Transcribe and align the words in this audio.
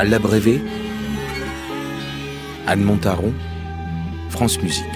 À 0.00 0.04
l'abrévé, 0.04 0.62
Anne 2.66 2.80
Montaron, 2.80 3.34
France 4.30 4.58
Musique. 4.62 4.86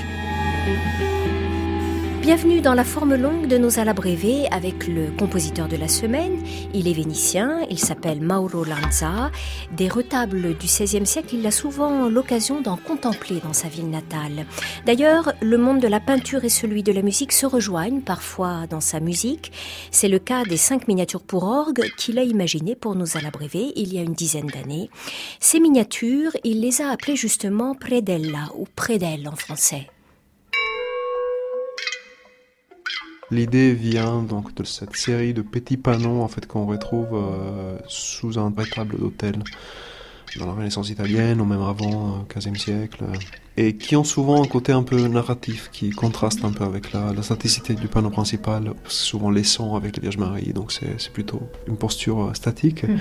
Bienvenue 2.24 2.62
dans 2.62 2.72
la 2.72 2.84
forme 2.84 3.16
longue 3.16 3.48
de 3.48 3.58
nos 3.58 3.78
alabrévés 3.78 4.46
avec 4.50 4.86
le 4.86 5.10
compositeur 5.10 5.68
de 5.68 5.76
la 5.76 5.88
semaine. 5.88 6.42
Il 6.72 6.88
est 6.88 6.94
vénitien, 6.94 7.60
il 7.68 7.78
s'appelle 7.78 8.22
Mauro 8.22 8.64
Lanza. 8.64 9.30
Des 9.76 9.90
retables 9.90 10.56
du 10.56 10.66
XVIe 10.66 11.04
siècle, 11.04 11.34
il 11.34 11.46
a 11.46 11.50
souvent 11.50 12.08
l'occasion 12.08 12.62
d'en 12.62 12.78
contempler 12.78 13.40
dans 13.40 13.52
sa 13.52 13.68
ville 13.68 13.90
natale. 13.90 14.46
D'ailleurs, 14.86 15.34
le 15.42 15.58
monde 15.58 15.80
de 15.80 15.86
la 15.86 16.00
peinture 16.00 16.44
et 16.44 16.48
celui 16.48 16.82
de 16.82 16.92
la 16.92 17.02
musique 17.02 17.30
se 17.30 17.44
rejoignent 17.44 18.00
parfois 18.00 18.66
dans 18.70 18.80
sa 18.80 19.00
musique. 19.00 19.52
C'est 19.90 20.08
le 20.08 20.18
cas 20.18 20.44
des 20.44 20.56
cinq 20.56 20.88
miniatures 20.88 21.20
pour 21.20 21.44
orgue 21.44 21.84
qu'il 21.98 22.18
a 22.18 22.22
imaginées 22.22 22.74
pour 22.74 22.94
nos 22.94 23.18
alabrévés 23.18 23.74
il 23.76 23.92
y 23.92 23.98
a 23.98 24.02
une 24.02 24.14
dizaine 24.14 24.46
d'années. 24.46 24.88
Ces 25.40 25.60
miniatures, 25.60 26.32
il 26.42 26.62
les 26.62 26.80
a 26.80 26.88
appelées 26.88 27.16
justement 27.16 27.74
Predella 27.74 28.48
ou 28.56 28.66
Predelle 28.74 29.28
en 29.28 29.36
français. 29.36 29.88
L'idée 33.30 33.72
vient 33.72 34.22
donc 34.22 34.54
de 34.54 34.64
cette 34.64 34.94
série 34.96 35.32
de 35.32 35.42
petits 35.42 35.76
panneaux 35.76 36.20
en 36.20 36.28
fait 36.28 36.46
qu'on 36.46 36.66
retrouve 36.66 37.08
euh, 37.14 37.78
sous 37.88 38.38
un 38.38 38.50
table 38.52 38.98
d'hôtel 38.98 39.42
dans 40.38 40.46
la 40.46 40.52
Renaissance 40.52 40.90
italienne 40.90 41.40
ou 41.40 41.44
même 41.44 41.62
avant, 41.62 42.20
au 42.20 42.26
XVe 42.28 42.56
siècle, 42.56 43.04
et 43.56 43.76
qui 43.76 43.96
ont 43.96 44.04
souvent 44.04 44.42
un 44.42 44.46
côté 44.46 44.72
un 44.72 44.82
peu 44.82 45.06
narratif 45.08 45.70
qui 45.72 45.90
contraste 45.90 46.44
un 46.44 46.52
peu 46.52 46.64
avec 46.64 46.92
la, 46.92 47.12
la 47.12 47.22
staticité 47.22 47.74
du 47.74 47.88
panneau 47.88 48.10
principal, 48.10 48.74
souvent 48.86 49.30
les 49.30 49.44
sons 49.44 49.76
avec 49.76 49.96
la 49.96 50.00
Vierge 50.00 50.18
Marie, 50.18 50.52
donc 50.52 50.72
c'est 50.72 51.12
plutôt 51.12 51.42
une 51.66 51.76
posture 51.76 52.24
euh, 52.24 52.34
statique. 52.34 52.84
Hmm. 52.84 52.98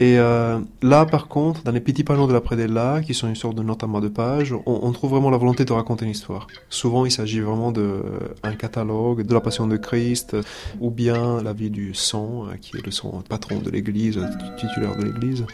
Et 0.00 0.18
euh, 0.18 0.58
là, 0.82 1.06
par 1.06 1.28
contre, 1.28 1.62
dans 1.62 1.70
les 1.70 1.80
petits 1.80 2.02
panneaux 2.02 2.26
de 2.26 2.32
la 2.32 2.40
Predella, 2.40 3.00
qui 3.00 3.14
sont 3.14 3.28
une 3.28 3.36
sorte 3.36 3.54
de 3.54 3.62
note 3.62 3.84
à 3.84 3.86
de 3.86 4.08
page, 4.08 4.52
on, 4.52 4.80
on, 4.82 4.90
trouve 4.90 5.12
vraiment 5.12 5.30
la 5.30 5.36
volonté 5.36 5.64
de 5.64 5.72
raconter 5.72 6.04
une 6.04 6.10
histoire. 6.10 6.48
Souvent, 6.68 7.06
il 7.06 7.12
s'agit 7.12 7.38
vraiment 7.38 7.70
d'un 7.70 7.80
euh, 7.80 8.52
catalogue 8.58 9.22
de 9.22 9.32
la 9.32 9.40
Passion 9.40 9.68
de 9.68 9.76
Christ, 9.76 10.36
ou 10.80 10.90
bien 10.90 11.40
la 11.42 11.52
vie 11.52 11.70
du 11.70 11.94
sang, 11.94 12.46
euh, 12.46 12.56
qui 12.60 12.76
est 12.76 12.84
le 12.84 12.90
son 12.90 13.22
patron 13.28 13.60
de 13.60 13.70
l'Église, 13.70 14.18
titulaire 14.58 14.96
de 14.96 15.04
l'Église. 15.04 15.46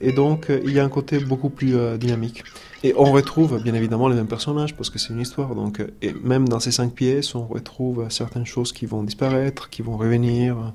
Et 0.00 0.12
donc, 0.12 0.46
il 0.64 0.72
y 0.72 0.80
a 0.80 0.84
un 0.84 0.88
côté 0.88 1.18
beaucoup 1.18 1.50
plus 1.50 1.76
dynamique. 1.98 2.44
Et 2.82 2.92
on 2.98 3.10
retrouve 3.12 3.62
bien 3.62 3.72
évidemment 3.72 4.08
les 4.08 4.16
mêmes 4.16 4.26
personnages 4.26 4.74
parce 4.74 4.90
que 4.90 4.98
c'est 4.98 5.14
une 5.14 5.20
histoire. 5.20 5.54
Donc, 5.54 5.82
et 6.02 6.12
même 6.22 6.48
dans 6.48 6.60
ces 6.60 6.72
cinq 6.72 6.92
pièces, 6.92 7.34
on 7.34 7.46
retrouve 7.46 8.06
certaines 8.10 8.44
choses 8.44 8.72
qui 8.72 8.84
vont 8.84 9.02
disparaître, 9.02 9.70
qui 9.70 9.80
vont 9.82 9.96
revenir. 9.96 10.74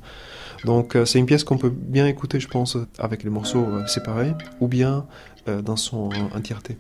Donc 0.66 0.96
euh, 0.96 1.06
c'est 1.06 1.20
une 1.20 1.26
pièce 1.26 1.44
qu'on 1.44 1.58
peut 1.58 1.70
bien 1.74 2.08
écouter, 2.08 2.40
je 2.40 2.48
pense, 2.48 2.78
avec 2.98 3.24
les 3.24 3.30
morceaux 3.30 3.64
euh, 3.64 3.86
séparés 3.88 4.34
ou 4.60 4.68
bien 4.68 5.06
euh, 5.48 5.62
dans 5.62 5.76
son 5.76 6.10
entièreté. 6.36 6.78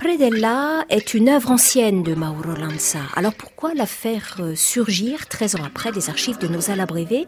Predella 0.00 0.86
est 0.88 1.12
une 1.12 1.28
œuvre 1.28 1.50
ancienne 1.50 2.02
de 2.02 2.14
Mauro 2.14 2.54
Lanza. 2.58 3.00
Alors 3.16 3.34
pourquoi 3.34 3.74
la 3.74 3.84
faire 3.84 4.38
euh, 4.40 4.54
surgir 4.54 5.28
13 5.28 5.56
ans 5.56 5.64
après 5.66 5.92
des 5.92 6.08
archives 6.08 6.38
de 6.38 6.48
nos 6.48 6.70
Alabrévés 6.70 7.26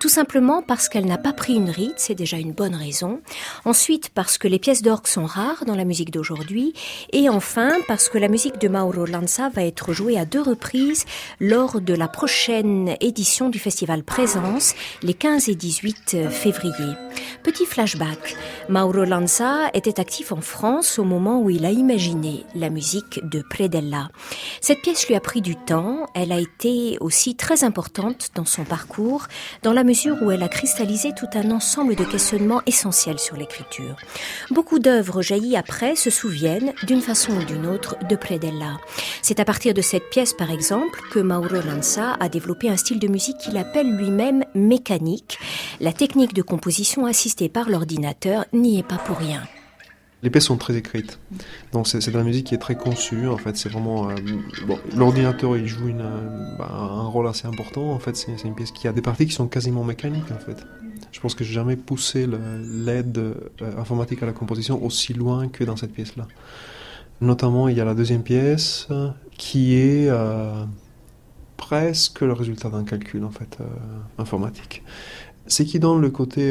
Tout 0.00 0.10
simplement 0.10 0.60
parce 0.60 0.90
qu'elle 0.90 1.06
n'a 1.06 1.16
pas 1.16 1.32
pris 1.32 1.54
une 1.54 1.70
rite, 1.70 1.94
c'est 1.96 2.14
déjà 2.14 2.36
une 2.36 2.52
bonne 2.52 2.74
raison. 2.74 3.22
Ensuite 3.64 4.10
parce 4.10 4.36
que 4.36 4.48
les 4.48 4.58
pièces 4.58 4.82
d'orgue 4.82 5.06
sont 5.06 5.24
rares 5.24 5.64
dans 5.64 5.74
la 5.74 5.86
musique 5.86 6.10
d'aujourd'hui. 6.10 6.74
Et 7.14 7.30
enfin 7.30 7.70
parce 7.88 8.10
que 8.10 8.18
la 8.18 8.28
musique 8.28 8.60
de 8.60 8.68
Mauro 8.68 9.06
Lanza 9.06 9.48
va 9.48 9.64
être 9.64 9.94
jouée 9.94 10.18
à 10.18 10.26
deux 10.26 10.42
reprises 10.42 11.06
lors 11.40 11.80
de 11.80 11.94
la 11.94 12.06
prochaine 12.06 12.96
édition 13.00 13.48
du 13.48 13.58
festival 13.58 14.02
Présence, 14.02 14.74
les 15.02 15.14
15 15.14 15.48
et 15.48 15.54
18 15.54 16.28
février. 16.28 16.92
Petit 17.42 17.64
flashback, 17.64 18.36
Mauro 18.68 19.06
Lanza 19.06 19.70
était 19.72 19.98
actif 19.98 20.32
en 20.32 20.42
France 20.42 20.98
au 20.98 21.04
moment 21.04 21.40
où 21.40 21.48
il 21.48 21.64
a 21.64 21.70
imaginé 21.70 22.09
la 22.54 22.70
musique 22.70 23.20
de 23.28 23.42
Predella. 23.42 24.08
Cette 24.60 24.82
pièce 24.82 25.06
lui 25.06 25.14
a 25.14 25.20
pris 25.20 25.40
du 25.40 25.56
temps, 25.56 26.06
elle 26.14 26.32
a 26.32 26.40
été 26.40 26.96
aussi 27.00 27.36
très 27.36 27.64
importante 27.64 28.30
dans 28.34 28.44
son 28.44 28.64
parcours, 28.64 29.26
dans 29.62 29.72
la 29.72 29.84
mesure 29.84 30.16
où 30.22 30.30
elle 30.30 30.42
a 30.42 30.48
cristallisé 30.48 31.12
tout 31.16 31.28
un 31.34 31.50
ensemble 31.50 31.94
de 31.94 32.04
questionnements 32.04 32.62
essentiels 32.66 33.18
sur 33.18 33.36
l'écriture. 33.36 33.96
Beaucoup 34.50 34.78
d'œuvres 34.78 35.22
jaillies 35.22 35.56
après 35.56 35.96
se 35.96 36.10
souviennent, 36.10 36.72
d'une 36.84 37.00
façon 37.00 37.32
ou 37.32 37.44
d'une 37.44 37.66
autre, 37.66 37.96
de 38.08 38.16
Predella. 38.16 38.78
C'est 39.22 39.40
à 39.40 39.44
partir 39.44 39.74
de 39.74 39.82
cette 39.82 40.10
pièce, 40.10 40.34
par 40.34 40.50
exemple, 40.50 41.00
que 41.12 41.20
Mauro 41.20 41.60
Lanza 41.64 42.16
a 42.20 42.28
développé 42.28 42.68
un 42.68 42.76
style 42.76 42.98
de 42.98 43.08
musique 43.08 43.38
qu'il 43.38 43.56
appelle 43.56 43.90
lui-même 43.96 44.44
mécanique. 44.54 45.38
La 45.80 45.92
technique 45.92 46.34
de 46.34 46.42
composition 46.42 47.06
assistée 47.06 47.48
par 47.48 47.68
l'ordinateur 47.68 48.44
n'y 48.52 48.78
est 48.78 48.86
pas 48.86 48.98
pour 48.98 49.18
rien. 49.18 49.42
Les 50.22 50.28
pièces 50.28 50.44
sont 50.44 50.58
très 50.58 50.76
écrites. 50.76 51.18
Donc 51.72 51.88
c'est 51.88 52.06
de 52.06 52.16
la 52.16 52.24
musique 52.24 52.46
qui 52.48 52.54
est 52.54 52.58
très 52.58 52.76
conçue. 52.76 53.26
En 53.26 53.38
fait, 53.38 53.56
c'est 53.56 53.70
vraiment 53.70 54.10
euh, 54.10 54.14
l'ordinateur 54.94 55.56
il 55.56 55.66
joue 55.66 55.88
euh, 55.88 56.56
bah, 56.58 56.68
un 56.70 57.06
rôle 57.06 57.26
assez 57.26 57.46
important. 57.46 57.90
En 57.90 57.98
fait, 57.98 58.16
c'est 58.16 58.44
une 58.44 58.54
pièce 58.54 58.70
qui 58.70 58.86
a 58.86 58.92
des 58.92 59.00
parties 59.00 59.26
qui 59.26 59.32
sont 59.32 59.48
quasiment 59.48 59.82
mécaniques. 59.82 60.30
En 60.30 60.38
fait, 60.38 60.58
je 61.10 61.20
pense 61.20 61.34
que 61.34 61.42
j'ai 61.42 61.54
jamais 61.54 61.76
poussé 61.76 62.26
l'aide 62.62 63.16
euh, 63.16 63.78
informatique 63.78 64.22
à 64.22 64.26
la 64.26 64.32
composition 64.32 64.84
aussi 64.84 65.14
loin 65.14 65.48
que 65.48 65.64
dans 65.64 65.76
cette 65.76 65.92
pièce-là. 65.92 66.28
Notamment, 67.22 67.68
il 67.68 67.76
y 67.76 67.80
a 67.80 67.84
la 67.84 67.94
deuxième 67.94 68.22
pièce 68.22 68.88
qui 69.36 69.74
est 69.74 70.10
presque 71.58 72.22
le 72.22 72.32
résultat 72.32 72.70
d'un 72.70 72.82
calcul 72.82 73.24
en 73.24 73.30
fait 73.30 73.58
informatique. 74.16 74.82
C'est 75.46 75.66
qui 75.66 75.78
donne 75.78 76.00
le 76.00 76.08
côté 76.08 76.50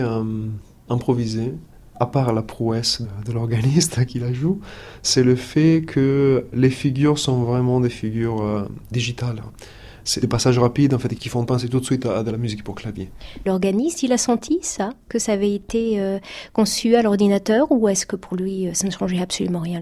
improvisé 0.87 1.55
à 1.99 2.05
part 2.05 2.33
la 2.33 2.41
prouesse 2.41 3.01
de 3.25 3.31
l'organiste 3.31 4.05
qui 4.07 4.19
la 4.19 4.33
joue, 4.33 4.59
c'est 5.01 5.23
le 5.23 5.35
fait 5.35 5.83
que 5.85 6.45
les 6.53 6.69
figures 6.69 7.19
sont 7.19 7.43
vraiment 7.43 7.79
des 7.79 7.89
figures 7.89 8.41
euh, 8.41 8.67
digitales. 8.91 9.41
C'est 10.05 10.21
des 10.21 10.27
passages 10.27 10.57
rapides 10.57 10.93
en 10.93 10.99
fait 10.99 11.13
qui 11.15 11.29
font 11.29 11.45
penser 11.45 11.67
tout 11.67 11.79
de 11.79 11.85
suite 11.85 12.05
à, 12.05 12.23
de 12.23 12.31
la 12.31 12.37
musique 12.37 12.63
pour 12.63 12.75
clavier. 12.75 13.11
L'organiste, 13.45 14.01
il 14.01 14.11
a 14.11 14.17
senti 14.17 14.59
ça, 14.61 14.93
que 15.07 15.19
ça 15.19 15.33
avait 15.33 15.53
été 15.53 15.99
euh, 15.99 16.19
conçu 16.53 16.95
à 16.95 17.01
l'ordinateur, 17.01 17.71
ou 17.71 17.87
est-ce 17.89 18.05
que 18.05 18.15
pour 18.15 18.35
lui 18.35 18.67
euh, 18.67 18.73
ça 18.73 18.87
ne 18.87 18.91
changeait 18.91 19.21
absolument 19.21 19.59
rien? 19.59 19.81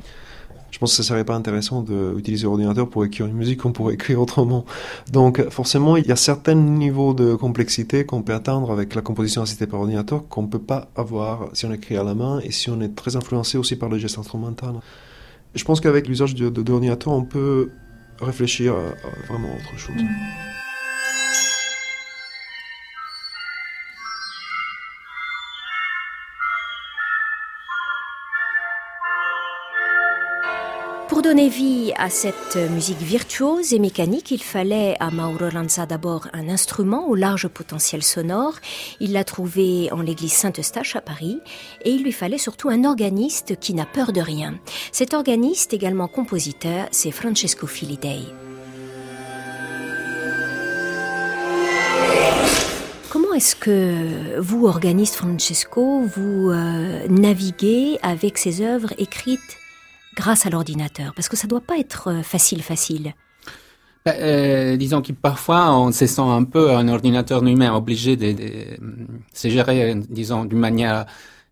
Je 0.77 0.79
pense 0.79 0.91
que 0.91 0.97
ce 0.97 1.01
serait 1.09 1.25
pas 1.25 1.33
intéressant 1.33 1.81
d'utiliser 1.81 2.43
l'ordinateur 2.43 2.87
pour 2.87 3.03
écrire 3.03 3.25
une 3.25 3.33
musique 3.33 3.61
qu'on 3.61 3.71
pourrait 3.71 3.95
écrire 3.95 4.21
autrement. 4.21 4.63
Donc 5.11 5.41
forcément, 5.49 5.97
il 5.97 6.05
y 6.05 6.11
a 6.11 6.15
certains 6.15 6.53
niveaux 6.53 7.15
de 7.15 7.33
complexité 7.33 8.05
qu'on 8.05 8.21
peut 8.21 8.35
atteindre 8.35 8.71
avec 8.71 8.93
la 8.93 9.01
composition 9.01 9.41
assistée 9.41 9.65
par 9.65 9.79
ordinateur 9.79 10.27
qu'on 10.27 10.45
peut 10.45 10.59
pas 10.59 10.91
avoir 10.95 11.49
si 11.53 11.65
on 11.65 11.73
écrit 11.73 11.97
à 11.97 12.03
la 12.03 12.13
main 12.13 12.41
et 12.41 12.51
si 12.51 12.69
on 12.69 12.79
est 12.79 12.93
très 12.95 13.15
influencé 13.15 13.57
aussi 13.57 13.75
par 13.75 13.89
le 13.89 13.97
geste 13.97 14.19
instrumental. 14.19 14.75
Je 15.55 15.63
pense 15.63 15.81
qu'avec 15.81 16.07
l'usage 16.07 16.35
de, 16.35 16.61
l'ordinateur, 16.61 17.11
on 17.11 17.23
peut 17.23 17.71
réfléchir 18.21 18.75
à, 18.75 19.31
vraiment 19.31 19.49
autre 19.55 19.79
chose. 19.79 19.95
Mm. 19.95 20.66
Donner 31.27 31.49
vie 31.49 31.91
à 31.97 32.09
cette 32.09 32.55
musique 32.71 33.01
virtuose 33.01 33.73
et 33.73 33.79
mécanique, 33.79 34.31
il 34.31 34.41
fallait 34.41 34.95
à 35.01 35.11
Mauro 35.11 35.49
Lanza 35.53 35.85
d'abord 35.85 36.29
un 36.31 36.47
instrument 36.47 37.09
au 37.09 37.15
large 37.15 37.49
potentiel 37.49 38.01
sonore. 38.01 38.53
Il 39.01 39.11
l'a 39.11 39.25
trouvé 39.25 39.89
en 39.91 39.99
l'église 39.99 40.31
Saint-Eustache 40.31 40.95
à 40.95 41.01
Paris 41.01 41.41
et 41.83 41.91
il 41.91 42.03
lui 42.03 42.13
fallait 42.13 42.37
surtout 42.37 42.69
un 42.69 42.85
organiste 42.85 43.59
qui 43.59 43.73
n'a 43.73 43.85
peur 43.85 44.13
de 44.13 44.21
rien. 44.21 44.57
Cet 44.93 45.13
organiste, 45.13 45.73
également 45.73 46.07
compositeur, 46.07 46.87
c'est 46.91 47.11
Francesco 47.11 47.67
Filidei. 47.67 48.21
Comment 53.09 53.33
est-ce 53.33 53.57
que 53.57 54.39
vous, 54.39 54.65
organiste 54.65 55.15
Francesco, 55.15 56.03
vous 56.03 56.51
euh, 56.51 57.05
naviguez 57.09 57.99
avec 58.01 58.37
ces 58.37 58.61
œuvres 58.61 58.93
écrites 58.97 59.57
grâce 60.17 60.45
à 60.45 60.49
l'ordinateur 60.49 61.13
Parce 61.15 61.29
que 61.29 61.37
ça 61.37 61.45
ne 61.45 61.51
doit 61.51 61.61
pas 61.61 61.77
être 61.77 62.09
euh, 62.09 62.21
facile, 62.23 62.61
facile. 62.61 63.13
Ben, 64.05 64.15
euh, 64.19 64.77
disons 64.77 65.01
que 65.01 65.11
parfois 65.13 65.77
on 65.77 65.91
se 65.91 66.07
sent 66.07 66.21
un 66.21 66.43
peu 66.43 66.71
un 66.71 66.87
ordinateur 66.87 67.45
humain 67.45 67.73
obligé 67.73 68.15
de, 68.15 68.31
de, 68.31 68.77
se 69.33 69.49
gérer, 69.49 69.95
disons, 70.09 70.45
d'une 70.45 70.59
manière 70.59 71.05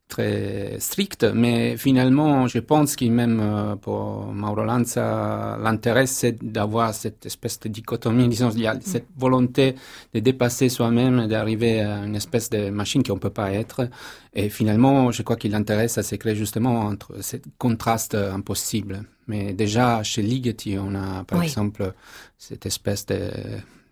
très 0.08 0.80
stricte, 0.80 1.24
mais 1.24 1.78
finalement, 1.78 2.48
je 2.48 2.60
pense 2.60 2.96
que 2.96 3.06
même 3.06 3.40
euh, 3.42 3.76
pour 3.76 4.28
Mauro 4.34 4.64
Lanza, 4.64 5.58
l'intérêt, 5.62 6.06
c'est 6.06 6.44
d'avoir 6.44 6.94
cette 6.94 7.26
espèce 7.26 7.60
de 7.62 7.70
dichotomie, 7.70 8.28
disons, 8.28 8.52
il 8.52 8.62
y 8.62 8.68
a 8.68 8.76
mm. 8.76 8.82
cette 8.82 9.08
volonté 9.18 9.76
de 10.14 10.20
dépasser 10.20 10.70
soi-même, 10.70 11.28
d'arriver 11.28 11.82
à 11.82 12.06
une 12.06 12.16
espèce 12.16 12.50
de 12.50 12.70
machine 12.70 13.02
qu'on 13.02 13.16
ne 13.16 13.20
peut 13.20 13.32
pas 13.32 13.52
être. 13.52 13.90
Et 14.34 14.50
finalement, 14.50 15.12
je 15.12 15.24
crois 15.24 15.38
qu'il 15.38 15.52
l'intéresse 15.52 15.94
ça 15.94 16.04
s'écrit 16.04 16.36
justement 16.36 16.82
entre 16.82 17.22
ce 17.22 17.38
contraste 17.58 18.16
impossible. 18.16 19.04
Mais 19.28 19.54
déjà, 19.54 20.04
chez 20.04 20.22
Ligeti, 20.22 20.78
on 20.78 20.94
a, 20.94 21.24
par 21.24 21.42
exemple, 21.42 21.94
cette 22.38 22.66
espèce 22.66 23.06
de 23.06 23.32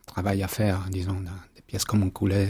travail 0.05 0.43
à 0.43 0.47
faire, 0.47 0.85
disons, 0.91 1.17
des 1.55 1.61
pièces 1.61 1.85
comme 1.85 2.03
un 2.03 2.09
coulet. 2.09 2.49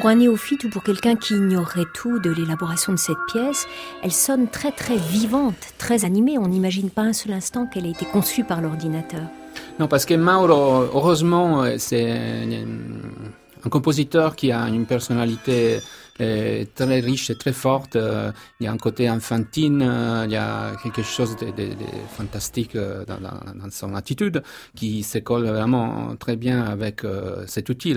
Pour 0.00 0.08
un 0.08 0.14
néophyte 0.14 0.64
ou 0.64 0.70
pour 0.70 0.82
quelqu'un 0.82 1.14
qui 1.14 1.34
ignorerait 1.34 1.84
tout 1.92 2.20
de 2.20 2.30
l'élaboration 2.30 2.94
de 2.94 2.98
cette 2.98 3.18
pièce, 3.30 3.66
elle 4.02 4.12
sonne 4.12 4.48
très 4.48 4.72
très 4.72 4.96
vivante, 4.96 5.74
très 5.76 6.06
animée. 6.06 6.38
On 6.38 6.48
n'imagine 6.48 6.88
pas 6.88 7.02
un 7.02 7.12
seul 7.12 7.34
instant 7.34 7.66
qu'elle 7.66 7.84
a 7.84 7.90
été 7.90 8.06
conçue 8.06 8.42
par 8.42 8.62
l'ordinateur. 8.62 9.20
Non, 9.78 9.88
parce 9.88 10.06
que 10.06 10.14
Mauro, 10.14 10.88
heureusement, 10.94 11.64
c'est 11.76 12.10
un 12.10 13.68
compositeur 13.68 14.36
qui 14.36 14.52
a 14.52 14.68
une 14.68 14.86
personnalité 14.86 15.74
euh, 15.74 15.80
très 16.74 17.00
riche 17.00 17.30
et 17.30 17.36
très 17.36 17.52
forte. 17.52 17.96
Euh, 17.96 18.32
il 18.60 18.64
y 18.64 18.66
a 18.66 18.72
un 18.72 18.76
côté 18.76 19.08
infantine, 19.08 19.82
euh, 19.82 20.24
il 20.26 20.32
y 20.32 20.36
a 20.36 20.72
quelque 20.82 21.02
chose 21.02 21.36
de, 21.36 21.46
fantastique 22.08 22.76
dans, 22.76 23.20
dans, 23.20 23.70
son 23.70 23.94
attitude 23.94 24.42
qui 24.74 25.02
se 25.02 25.18
colle 25.18 25.46
vraiment 25.46 26.16
très 26.16 26.36
bien 26.36 26.62
avec 26.62 27.02
cet 27.46 27.68
outil. 27.68 27.96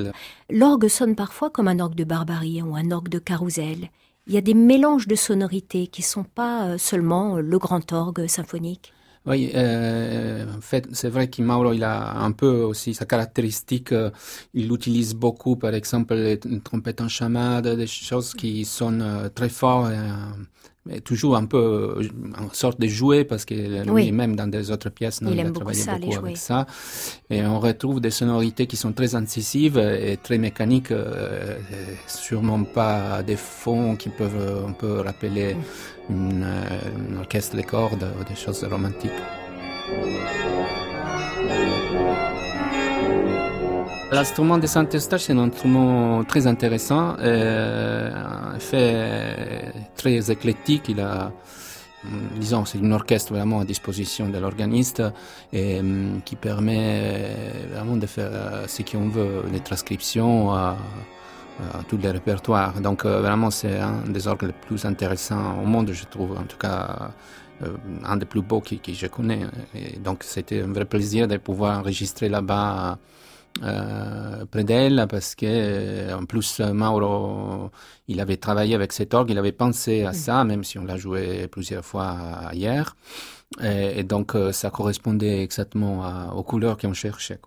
L'orgue 0.49 0.87
sonne 0.87 1.15
parfois 1.15 1.49
comme 1.49 1.67
un 1.67 1.79
orgue 1.79 1.95
de 1.95 2.03
barbarie 2.03 2.61
ou 2.61 2.75
un 2.75 2.91
orgue 2.91 3.09
de 3.09 3.19
carrousel. 3.19 3.89
Il 4.27 4.33
y 4.33 4.37
a 4.37 4.41
des 4.41 4.53
mélanges 4.53 5.07
de 5.07 5.15
sonorités 5.15 5.87
qui 5.87 6.01
sont 6.01 6.23
pas 6.23 6.77
seulement 6.77 7.37
le 7.37 7.57
grand 7.57 7.91
orgue 7.91 8.27
symphonique. 8.27 8.93
Oui, 9.25 9.51
euh, 9.55 10.45
en 10.57 10.61
fait, 10.61 10.87
c'est 10.91 11.09
vrai 11.09 11.29
que 11.29 11.41
Mauro, 11.41 11.71
il 11.71 11.83
a 11.83 12.17
un 12.17 12.31
peu 12.31 12.61
aussi 12.63 12.93
sa 12.93 13.05
caractéristique. 13.05 13.93
Euh, 13.93 14.09
il 14.53 14.71
utilise 14.71 15.13
beaucoup, 15.13 15.55
par 15.55 15.73
exemple, 15.73 16.13
les 16.13 16.39
trompettes 16.63 16.99
en 16.99 17.07
chamade, 17.07 17.67
des 17.67 17.87
choses 17.87 18.33
qui 18.33 18.65
sonnent 18.65 19.01
euh, 19.01 19.29
très 19.29 19.49
fort. 19.49 19.89
Et, 19.89 19.97
mais 20.85 20.99
toujours 20.99 21.37
un 21.37 21.45
peu 21.45 21.95
en 22.37 22.53
sorte 22.53 22.79
de 22.79 22.87
jouer 22.87 23.23
parce 23.23 23.45
que 23.45 23.53
lui 23.89 24.11
même 24.11 24.35
dans 24.35 24.47
des 24.47 24.69
autres 24.69 24.89
pièces 24.89 25.21
non, 25.21 25.31
il, 25.31 25.37
il 25.37 25.47
a 25.47 25.51
travaillé 25.51 25.85
beaucoup, 25.85 25.99
beaucoup 25.99 26.25
avec 26.25 26.37
ça 26.37 26.65
et 27.29 27.41
on 27.45 27.59
retrouve 27.59 28.01
des 28.01 28.11
sonorités 28.11 28.67
qui 28.67 28.75
sont 28.75 28.91
très 28.91 29.15
incisives 29.15 29.77
et 29.77 30.17
très 30.21 30.37
mécaniques 30.37 30.91
euh, 30.91 31.57
sûrement 32.07 32.63
pas 32.63 33.23
des 33.23 33.37
fonds 33.37 33.95
qui 33.95 34.09
peuvent 34.09 34.65
on 34.67 34.73
peut 34.73 34.99
rappeler 34.99 35.55
une, 36.09 36.45
une 37.09 37.17
orchestre 37.17 37.55
les 37.55 37.63
cordes 37.63 38.07
ou 38.19 38.23
des 38.23 38.35
choses 38.35 38.63
romantiques 38.63 39.11
L'instrument 44.13 44.59
de 44.59 44.67
Saint-Eustache, 44.67 45.23
c'est 45.23 45.33
un 45.33 45.39
instrument 45.39 46.23
très 46.23 46.45
intéressant, 46.45 47.15
euh, 47.19 48.11
fait 48.59 49.73
très 49.95 50.29
éclectique. 50.29 50.83
Il 50.89 50.99
a, 50.99 51.31
disons, 52.37 52.63
c'est 52.63 52.77
une 52.77 52.93
orchestre 52.93 53.33
vraiment 53.33 53.61
à 53.61 53.65
disposition 53.65 54.29
de 54.29 54.37
l'organiste 54.37 55.01
et 55.51 55.81
qui 56.25 56.35
permet 56.35 57.31
vraiment 57.73 57.97
de 57.97 58.05
faire 58.05 58.29
ce 58.67 58.83
qu'on 58.83 59.09
veut, 59.09 59.45
les 59.51 59.61
transcriptions 59.61 60.51
à 60.51 60.77
tous 61.87 61.97
les 61.97 62.11
répertoires. 62.11 62.79
Donc 62.81 63.05
euh, 63.05 63.21
vraiment, 63.21 63.51
c'est 63.51 63.79
un 63.79 64.03
des 64.07 64.27
orgues 64.27 64.43
les 64.43 64.53
plus 64.53 64.85
intéressants 64.85 65.61
au 65.61 65.65
monde, 65.65 65.91
je 65.91 66.05
trouve. 66.05 66.37
En 66.37 66.43
tout 66.43 66.57
cas, 66.57 67.11
euh, 67.63 67.67
un 68.03 68.17
des 68.17 68.25
plus 68.25 68.41
beaux 68.41 68.61
que, 68.61 68.75
que 68.75 68.93
je 68.93 69.07
connais. 69.07 69.41
Et 69.75 69.99
donc 69.99 70.23
c'était 70.23 70.61
un 70.61 70.71
vrai 70.73 70.85
plaisir 70.85 71.27
de 71.27 71.37
pouvoir 71.37 71.79
enregistrer 71.79 72.29
là-bas 72.29 72.97
euh, 73.61 74.45
près 74.47 74.63
d'elle 74.63 75.05
parce 75.07 75.35
que 75.35 75.45
euh, 75.45 76.17
en 76.17 76.25
plus 76.25 76.59
Mauro 76.59 77.69
il 78.07 78.19
avait 78.19 78.37
travaillé 78.37 78.73
avec 78.73 78.91
cet 78.91 79.13
orgue 79.13 79.29
il 79.29 79.37
avait 79.37 79.51
pensé 79.51 80.03
à 80.05 80.13
ça 80.13 80.43
même 80.43 80.63
si 80.63 80.79
on 80.79 80.85
l'a 80.85 80.97
joué 80.97 81.47
plusieurs 81.47 81.85
fois 81.85 82.49
hier 82.53 82.95
et, 83.61 83.99
et 83.99 84.03
donc 84.03 84.35
euh, 84.35 84.51
ça 84.51 84.71
correspondait 84.71 85.43
exactement 85.43 86.03
à, 86.03 86.33
aux 86.33 86.41
couleurs 86.41 86.77
qu'on 86.77 86.93
cherchait 86.93 87.39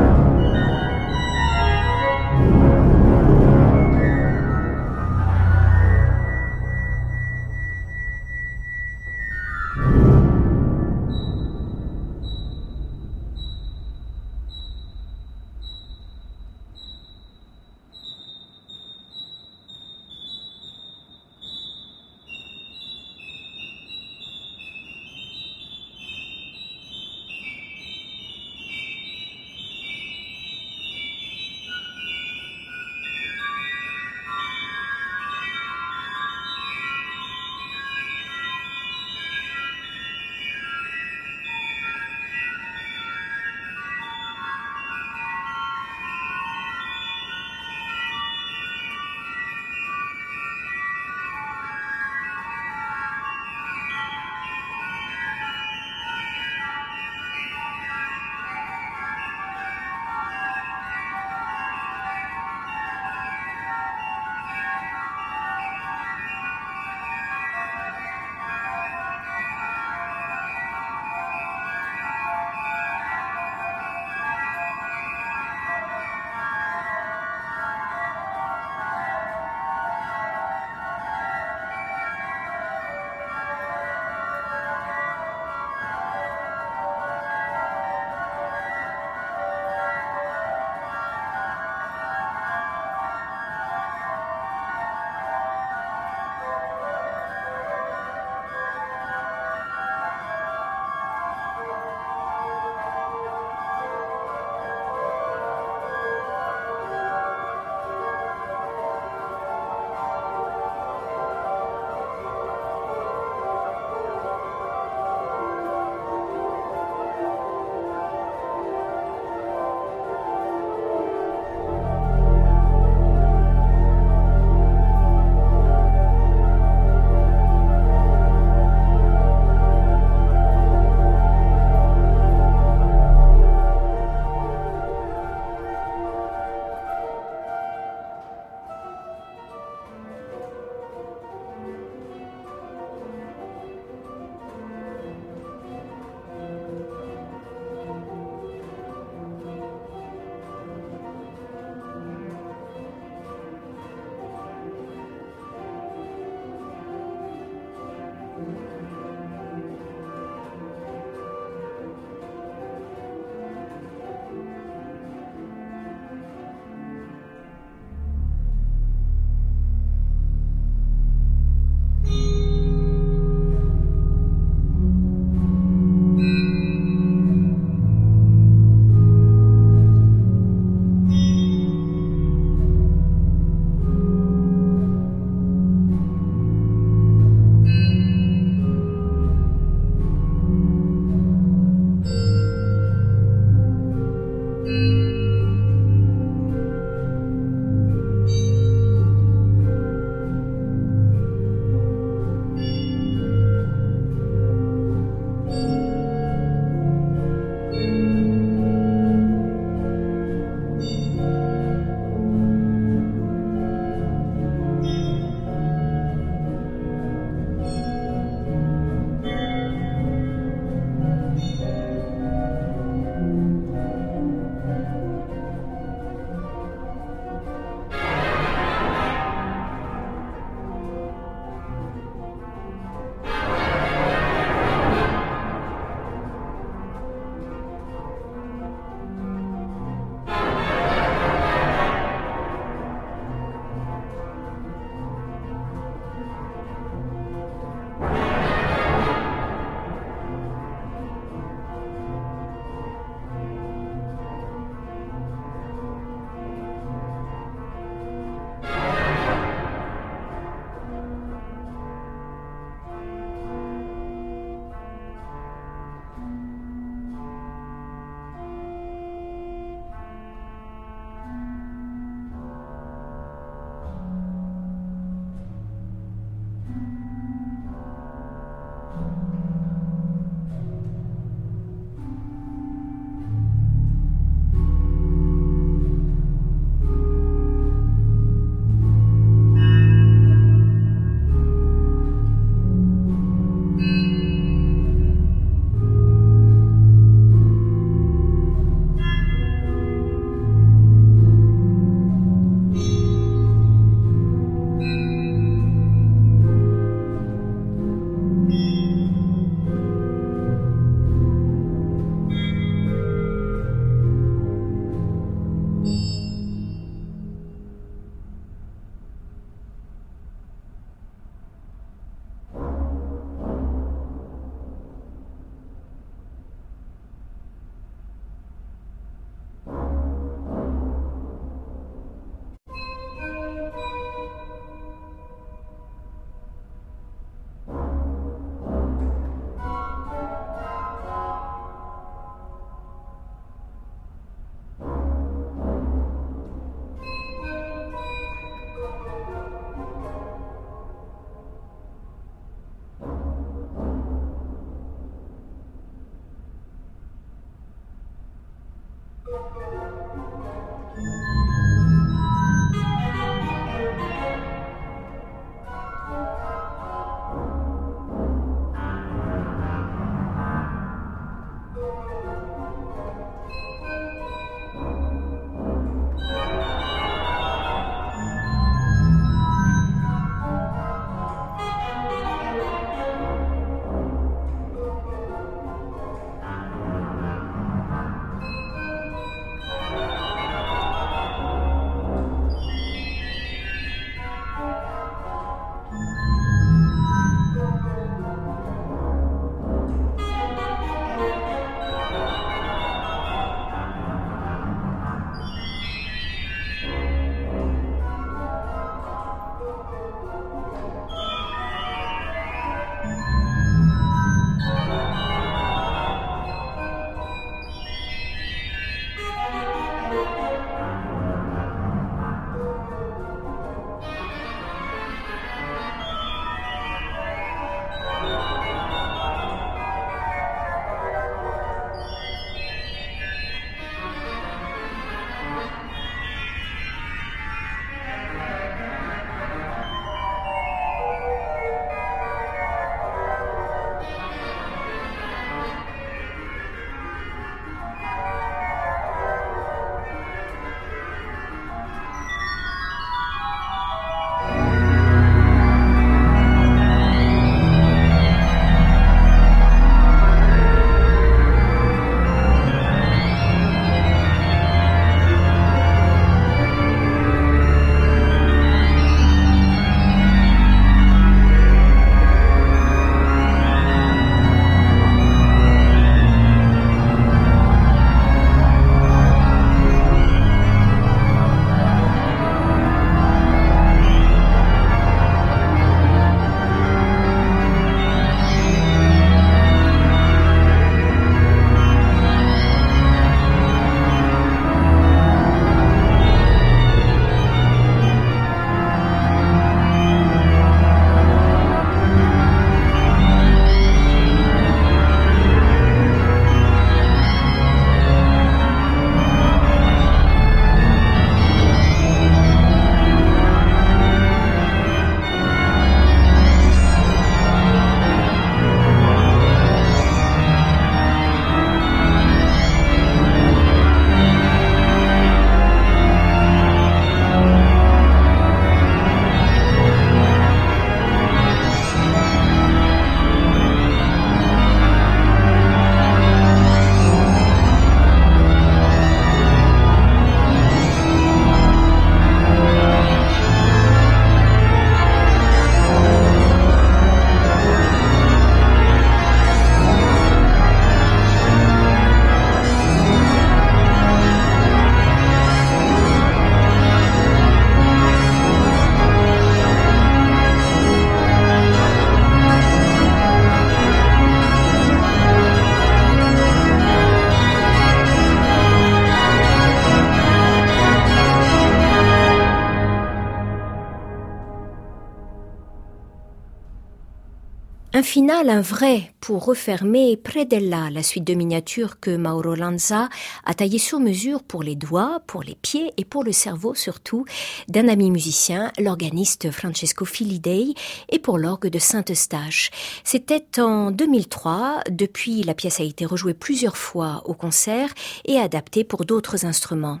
Final, 578.04 578.50
un 578.50 578.60
vrai, 578.60 579.14
pour 579.20 579.46
refermer 579.46 580.16
Predella, 580.18 580.90
la 580.90 581.02
suite 581.02 581.24
de 581.24 581.32
miniatures 581.32 581.98
que 581.98 582.14
Mauro 582.14 582.54
Lanza 582.54 583.08
a 583.44 583.54
taillé 583.54 583.78
sur 583.78 583.98
mesure 583.98 584.42
pour 584.42 584.62
les 584.62 584.76
doigts, 584.76 585.20
pour 585.26 585.42
les 585.42 585.54
pieds 585.54 585.90
et 585.96 586.04
pour 586.04 586.22
le 586.22 586.30
cerveau 586.30 586.74
surtout, 586.74 587.24
d'un 587.68 587.88
ami 587.88 588.10
musicien, 588.10 588.70
l'organiste 588.78 589.50
Francesco 589.50 590.04
Filidei, 590.04 590.74
et 591.08 591.18
pour 591.18 591.38
l'orgue 591.38 591.68
de 591.68 591.78
Saint-Eustache. 591.78 592.70
C'était 593.04 593.58
en 593.58 593.90
2003. 593.90 594.82
Depuis, 594.90 595.42
la 595.42 595.54
pièce 595.54 595.80
a 595.80 595.84
été 595.84 596.04
rejouée 596.04 596.34
plusieurs 596.34 596.76
fois 596.76 597.22
au 597.24 597.32
concert 597.32 597.88
et 598.26 598.38
adaptée 598.38 598.84
pour 598.84 599.06
d'autres 599.06 599.46
instruments. 599.46 600.00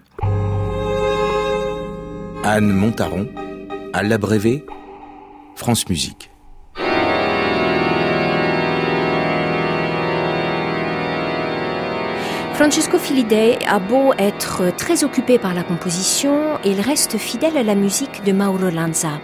Anne 2.44 2.70
Montaron, 2.70 3.28
à 3.94 4.02
l'abrévé, 4.02 4.62
France 5.56 5.88
Musique. 5.88 6.33
Francesco 12.54 12.98
Filidei 12.98 13.58
a 13.66 13.80
beau 13.80 14.12
être 14.16 14.72
très 14.76 15.02
occupé 15.02 15.40
par 15.40 15.54
la 15.54 15.64
composition, 15.64 16.56
il 16.64 16.80
reste 16.80 17.18
fidèle 17.18 17.56
à 17.56 17.64
la 17.64 17.74
musique 17.74 18.22
de 18.22 18.30
Mauro 18.30 18.70
Lanza. 18.70 19.20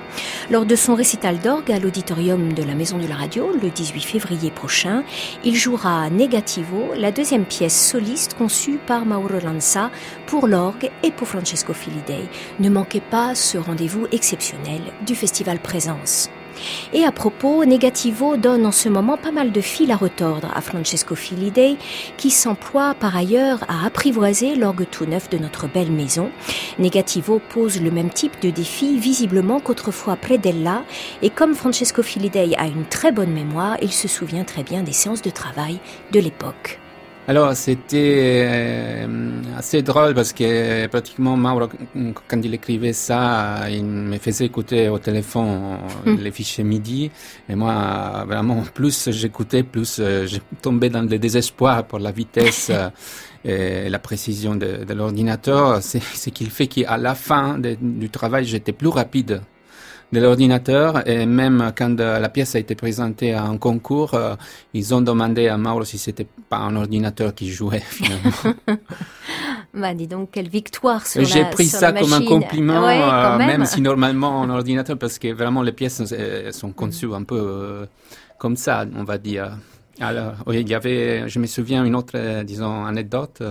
Lors 0.51 0.67
de 0.67 0.75
son 0.75 0.97
récital 0.97 1.39
d'orgue 1.39 1.71
à 1.71 1.79
l'auditorium 1.79 2.53
de 2.53 2.65
la 2.65 2.75
Maison 2.75 2.99
de 2.99 3.07
la 3.07 3.15
Radio, 3.15 3.53
le 3.53 3.71
18 3.71 4.01
février 4.01 4.51
prochain, 4.51 5.05
il 5.45 5.55
jouera 5.55 6.11
Negativo, 6.11 6.91
la 6.97 7.13
deuxième 7.13 7.45
pièce 7.45 7.81
soliste 7.81 8.35
conçue 8.35 8.81
par 8.85 9.07
Mauro 9.07 9.29
Lanza 9.41 9.93
pour 10.27 10.49
l'orgue 10.49 10.91
et 11.05 11.13
pour 11.13 11.29
Francesco 11.29 11.73
Filidei. 11.73 12.29
Ne 12.59 12.69
manquez 12.69 13.01
pas 13.01 13.37
ce 13.37 13.59
rendez-vous 13.59 14.09
exceptionnel 14.11 14.81
du 15.07 15.15
Festival 15.15 15.61
Présence. 15.61 16.31
Et 16.93 17.05
à 17.05 17.13
propos, 17.13 17.65
Negativo 17.65 18.37
donne 18.37 18.67
en 18.67 18.73
ce 18.73 18.89
moment 18.89 19.17
pas 19.17 19.31
mal 19.31 19.53
de 19.53 19.61
fil 19.61 19.91
à 19.93 19.97
retordre 19.97 20.51
à 20.55 20.61
Francesco 20.61 21.15
Filidei, 21.15 21.77
qui 22.17 22.31
s'emploie 22.31 22.95
par 22.95 23.17
ailleurs 23.17 23.65
à 23.69 23.87
apprivoiser 23.87 24.55
l'orgue 24.55 24.87
tout 24.91 25.07
neuf 25.07 25.31
de 25.31 25.39
notre 25.39 25.69
belle 25.69 25.93
maison. 25.93 26.31
Negativo 26.79 27.41
pose 27.53 27.81
le 27.81 27.91
même 27.91 28.11
type 28.11 28.41
de 28.43 28.51
défi 28.51 28.99
visiblement 28.99 29.61
qu'autrefois 29.61 30.17
Predella, 30.17 30.85
et 31.23 31.31
comme 31.31 31.55
Francesco 31.55 32.03
Filidei 32.03 32.55
a 32.57 32.67
une 32.67 32.85
très 32.85 33.13
bonne 33.13 33.33
mémoire, 33.33 33.77
il 33.83 33.93
se 33.93 34.09
souvient 34.09 34.45
très 34.45 34.63
bien 34.63 34.83
des 34.83 34.93
séances 34.93 35.23
de 35.23 35.31
travail 35.31 35.79
de 36.13 36.21
l'époque. 36.21 36.81
Alors, 37.31 37.55
c'était 37.55 38.43
euh, 38.45 39.07
assez 39.57 39.83
drôle 39.83 40.15
parce 40.15 40.33
que 40.33 40.89
pratiquement 40.89 41.37
Mauro, 41.37 41.69
quand 42.27 42.41
il 42.43 42.53
écrivait 42.55 42.93
ça, 42.93 43.71
il 43.71 43.85
me 43.85 44.19
faisait 44.19 44.47
écouter 44.47 44.89
au 44.89 44.99
téléphone 44.99 45.79
hmm. 46.05 46.17
les 46.17 46.33
fichiers 46.33 46.65
MIDI. 46.65 47.09
Et 47.49 47.55
moi, 47.55 48.25
vraiment, 48.27 48.65
plus 48.75 49.11
j'écoutais, 49.13 49.63
plus 49.63 50.01
euh, 50.01 50.27
je 50.27 50.39
tombais 50.61 50.91
dans 50.91 51.03
le 51.03 51.19
désespoir 51.21 51.85
pour 51.85 52.01
la 52.01 52.11
vitesse 52.11 52.73
euh, 53.45 53.87
et 53.87 53.89
la 53.89 54.01
précision 54.01 54.57
de, 54.57 54.85
de 54.85 54.93
l'ordinateur. 54.93 55.81
C'est 55.83 56.03
ce 56.03 56.31
qu'il 56.31 56.51
fait 56.51 56.67
qu'à 56.67 56.97
la 56.97 57.15
fin 57.15 57.61
du 57.61 58.11
travail, 58.11 58.45
j'étais 58.45 58.73
plus 58.73 58.89
rapide 58.89 59.41
de 60.13 60.21
l'ordinateur 60.21 61.07
et 61.09 61.25
même 61.27 61.73
quand 61.77 62.01
euh, 62.01 62.19
la 62.19 62.29
pièce 62.29 62.55
a 62.55 62.59
été 62.59 62.75
présentée 62.75 63.33
à 63.33 63.45
un 63.45 63.57
concours, 63.57 64.15
euh, 64.15 64.35
ils 64.75 64.93
ont 64.95 65.01
demandé 65.01 65.49
à 65.49 65.57
Mauro 65.57 65.85
si 65.85 65.99
c'était 65.99 66.27
pas 66.49 66.59
un 66.59 66.77
ordinateur 66.77 67.35
qui 67.35 67.51
jouait 67.51 67.81
finalement. 67.85 68.31
bah 69.75 69.95
dis 69.95 70.09
donc 70.09 70.31
quelle 70.33 70.49
victoire 70.49 71.07
sur 71.07 71.25
J'ai 71.25 71.45
pris 71.45 71.67
ça 71.67 71.93
comme 71.93 72.13
un 72.13 72.25
compliment, 72.25 72.87
euh, 72.89 73.39
même. 73.39 73.65
si 73.67 73.81
normalement 73.81 74.43
un 74.43 74.51
ordinateur 74.59 74.99
parce 74.99 75.19
que 75.19 75.33
vraiment 75.33 75.63
les 75.63 75.73
pièces 75.73 76.03
sont 76.51 76.73
conçues 76.73 77.15
un 77.15 77.23
peu 77.23 77.87
comme 78.39 78.57
ça, 78.57 78.85
on 78.97 79.05
va 79.05 79.19
dire. 79.19 79.53
Alors, 79.99 80.33
oui, 80.47 80.61
il 80.61 80.69
y 80.69 80.75
avait, 80.75 81.29
je 81.29 81.39
me 81.39 81.47
souviens, 81.47 81.85
une 81.85 81.95
autre, 81.95 82.15
euh, 82.15 82.43
disons, 82.43 82.85
anecdote. 82.85 83.43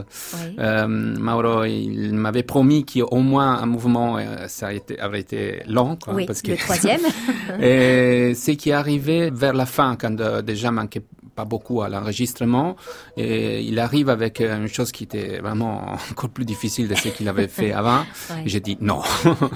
Euh, 0.60 0.88
Mauro, 0.88 1.66
il 1.66 2.14
m'avait 2.14 2.44
promis 2.44 2.86
qu'au 2.86 3.18
moins 3.18 3.60
un 3.62 3.66
mouvement, 3.66 4.18
euh, 4.18 4.48
ça 4.48 4.68
a 4.68 4.74
été, 4.74 5.00
avait 5.00 5.20
été 5.20 5.62
long. 5.68 5.96
Quoi, 5.96 6.14
oui, 6.14 6.26
parce 6.26 6.42
le 6.44 6.58
troisième. 6.58 7.02
et 7.62 8.34
ce 8.36 8.52
qui 8.52 8.72
arrivait 8.72 9.30
vers 9.30 9.54
la 9.54 9.66
fin, 9.66 9.96
quand 9.96 10.20
déjà 10.42 10.72
manquait 10.72 11.04
pas 11.40 11.46
beaucoup 11.46 11.82
à 11.82 11.88
l'enregistrement. 11.94 12.76
Et 13.16 13.62
il 13.62 13.78
arrive 13.80 14.10
avec 14.10 14.42
une 14.42 14.68
chose 14.68 14.92
qui 14.92 15.04
était 15.06 15.40
vraiment 15.40 15.76
encore 16.12 16.32
plus 16.38 16.46
difficile 16.54 16.88
de 16.92 16.96
ce 16.96 17.08
qu'il 17.10 17.28
avait 17.34 17.48
fait 17.60 17.72
avant. 17.82 18.02
J'ai 18.46 18.60
dit 18.60 18.78
non. 18.82 19.02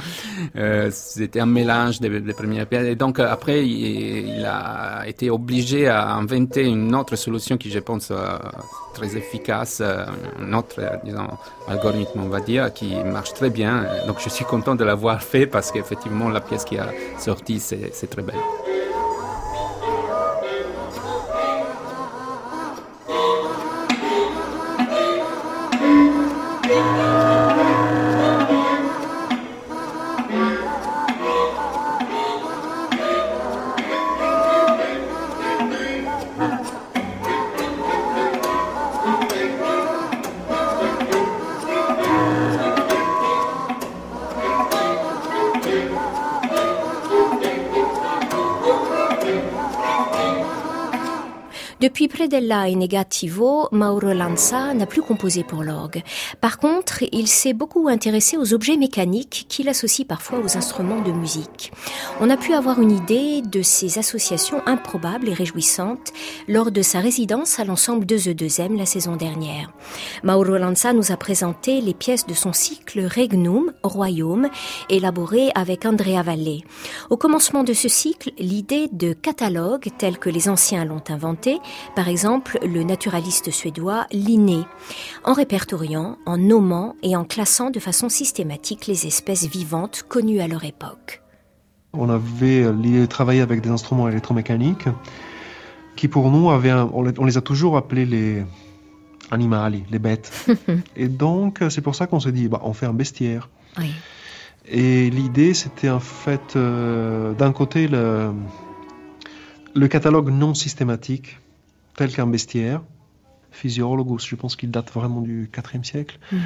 euh, 0.56 0.90
C'était 0.92 1.42
un 1.48 1.52
mélange 1.60 2.00
des, 2.00 2.22
des 2.30 2.34
premières 2.42 2.68
pièces. 2.68 2.88
Et 2.94 2.96
donc 2.96 3.20
après, 3.20 3.58
il, 3.68 4.38
il, 4.38 4.46
a 4.46 5.04
été 5.12 5.30
obligé 5.30 5.88
à 5.88 6.14
inventer 6.22 6.64
une 6.64 6.94
autre 6.96 7.16
solution 7.26 7.58
qui, 7.58 7.70
je 7.70 7.80
pense, 7.80 8.12
euh, 8.12 8.38
très 8.94 9.18
efficace, 9.18 9.82
euh, 9.82 10.06
un 10.42 10.54
autre, 10.54 10.80
disons, 11.04 11.28
algorithme, 11.68 12.20
on 12.28 12.30
va 12.30 12.40
dire, 12.40 12.74
qui 12.74 12.90
marche 13.16 13.34
très 13.34 13.50
bien. 13.50 13.76
Donc 14.08 14.18
je 14.24 14.30
suis 14.30 14.46
content 14.46 14.76
de 14.76 14.86
l'avoir 14.86 15.22
fait 15.22 15.48
parce 15.48 15.72
qu'effectivement, 15.72 16.30
la 16.30 16.42
pièce 16.48 16.64
qui 16.64 16.78
a 16.78 16.88
sorti, 17.18 17.60
c'est 17.60 18.10
très 18.10 18.22
belle. 18.22 18.44
Depuis 51.84 52.08
Predella 52.08 52.70
et 52.70 52.76
Negativo, 52.76 53.68
Mauro 53.74 54.14
Lanza 54.14 54.74
n'a 54.74 54.86
plus 54.86 55.02
composé 55.02 55.44
pour 55.44 55.64
l'orgue. 55.64 56.02
Par 56.40 56.58
contre, 56.58 57.04
il 57.12 57.28
s'est 57.28 57.52
beaucoup 57.52 57.90
intéressé 57.90 58.38
aux 58.38 58.54
objets 58.54 58.78
mécaniques 58.78 59.48
qu'il 59.50 59.68
associe 59.68 60.08
parfois 60.08 60.40
aux 60.40 60.56
instruments 60.56 61.02
de 61.02 61.12
musique. 61.12 61.74
On 62.22 62.30
a 62.30 62.38
pu 62.38 62.54
avoir 62.54 62.80
une 62.80 62.92
idée 62.92 63.42
de 63.42 63.62
ces 63.62 64.00
associations 64.00 64.62
improbables 64.66 65.28
et 65.28 65.34
réjouissantes 65.34 66.14
lors 66.48 66.72
de 66.72 66.82
sa 66.82 67.02
résidence 67.02 67.60
à 67.60 67.66
l'ensemble 67.66 68.06
de 68.06 68.16
The 68.16 68.30
2M 68.30 68.78
la 68.78 68.86
saison 68.86 69.18
dernière. 69.18 69.70
Mauro 70.24 70.58
Lanza 70.58 70.94
nous 70.94 71.12
a 71.12 71.18
présenté 71.18 71.82
les 71.82 71.94
pièces 71.94 72.26
de 72.26 72.34
son 72.34 72.54
cycle 72.54 73.06
Regnum, 73.06 73.74
Royaume, 73.84 74.48
élaboré 74.90 75.52
avec 75.54 75.86
Andrea 75.86 76.24
Valle. 76.24 76.62
Au 77.10 77.18
commencement 77.18 77.66
de 77.66 77.74
ce 77.74 77.90
cycle, 77.90 78.32
l'idée 78.40 78.88
de 78.94 79.12
catalogue, 79.12 79.90
tel 79.98 80.18
que 80.18 80.30
les 80.30 80.48
anciens 80.48 80.86
l'ont 80.86 81.04
inventé, 81.10 81.60
par 81.96 82.08
exemple, 82.08 82.60
le 82.64 82.84
naturaliste 82.84 83.52
suédois 83.52 84.08
Linné, 84.12 84.64
en 85.24 85.34
répertoriant, 85.34 86.18
en 86.26 86.38
nommant 86.38 86.96
et 87.04 87.16
en 87.16 87.24
classant 87.24 87.70
de 87.70 87.80
façon 87.80 88.10
systématique 88.10 88.88
les 88.88 89.06
espèces 89.06 89.48
vivantes 89.48 90.04
connues 90.08 90.40
à 90.40 90.48
leur 90.48 90.64
époque. 90.64 91.22
On 91.94 92.10
avait 92.10 92.66
travaillé 93.08 93.42
avec 93.42 93.62
des 93.62 93.70
instruments 93.70 94.10
électromécaniques 94.10 94.88
qui 95.96 96.08
pour 96.08 96.32
nous 96.32 96.50
avaient 96.50 96.72
un, 96.72 96.90
on, 96.92 97.04
les, 97.04 97.38
a 97.38 97.42
toujours 97.42 97.78
appelés 97.78 98.06
les 98.06 98.44
animali, 99.30 99.84
les 99.92 100.00
bêtes. 100.00 100.32
et 100.96 101.08
donc 101.08 101.60
c'est 101.70 101.82
pour 101.82 101.94
ça 101.96 102.08
qu'on 102.08 102.20
s'est 102.20 102.32
dit, 102.32 102.48
bah, 102.48 102.62
on 102.64 102.74
fait 102.74 102.88
un 102.88 102.94
bestiaire. 102.94 103.50
Oui. 103.78 103.92
Et 104.68 105.10
l'idée 105.10 105.54
c'était 105.54 105.90
en 105.90 106.00
fait 106.00 106.56
euh, 106.56 107.34
d'un 107.34 107.52
côté 107.52 107.88
le, 107.88 108.32
le 109.76 109.88
catalogue 109.88 110.30
non 110.30 110.54
systématique 110.54 111.38
tel 111.96 112.12
qu'un 112.12 112.28
bestiaire. 112.28 112.82
Physiologus, 113.52 114.26
je 114.28 114.36
pense 114.36 114.56
qu'il 114.56 114.72
date 114.72 114.92
vraiment 114.92 115.22
du 115.22 115.50
4e 115.54 115.84
siècle. 115.84 116.18
Mm. 116.32 116.38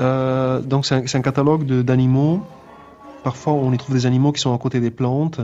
Euh, 0.00 0.60
donc 0.60 0.84
c'est 0.86 0.94
un, 0.94 1.18
un, 1.18 1.22
catalogue 1.22 1.64
d'animaux. 1.82 2.42
Parfois 3.22 3.54
on 3.54 3.72
y 3.72 3.78
trouve 3.78 3.94
des 3.94 4.06
animaux 4.06 4.32
qui 4.32 4.40
sont 4.40 4.54
à 4.54 4.58
côté 4.58 4.80
des 4.80 4.90
plantes. 4.90 5.40